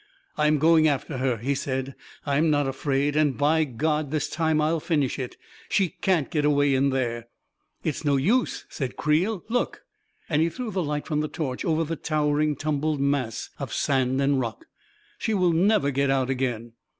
u 0.35 0.45
I'm 0.45 0.57
going 0.57 0.87
after 0.87 1.19
her 1.19 1.35
I" 1.35 1.43
he 1.43 1.53
said." 1.53 1.93
I 2.25 2.37
f 2.37 2.39
m 2.39 2.49
not 2.49 2.67
afraid! 2.67 3.15
And 3.15 3.37
by 3.37 3.65
God, 3.65 4.09
this 4.09 4.27
time 4.31 4.59
I'll 4.59 4.79
finish 4.79 5.19
it! 5.19 5.37
She 5.69 5.89
can't 5.89 6.31
get 6.31 6.43
away 6.43 6.73
in 6.73 6.89
there 6.89 7.17
I 7.19 7.25
""It's 7.89 8.03
no 8.03 8.15
use," 8.15 8.65
said 8.67 8.97
Creel. 8.97 9.43
"Look!" 9.47 9.83
And 10.27 10.41
he 10.41 10.49
threw 10.49 10.71
the 10.71 10.81
light 10.81 11.05
from 11.05 11.19
the 11.19 11.27
torch 11.27 11.63
over 11.63 11.83
the 11.83 11.95
towering, 11.97 12.55
tumbled 12.55 12.99
mass 12.99 13.51
of 13.59 13.71
sand 13.73 14.19
and 14.21 14.39
rock." 14.39 14.65
She 15.19 15.35
will 15.35 15.53
never 15.53 15.91
get 15.91 16.09
out 16.09 16.31
again 16.31 16.71